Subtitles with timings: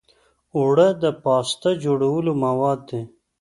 [0.57, 3.01] اوړه د پاستا جوړولو مواد دي